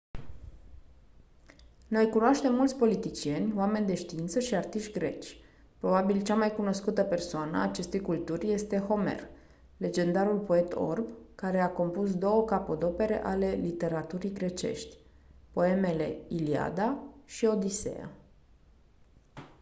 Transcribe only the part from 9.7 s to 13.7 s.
legendarul poet orb care a compus 2 capodopere ale